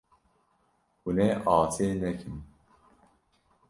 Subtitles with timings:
[1.01, 2.37] Hûn ê asê nekin.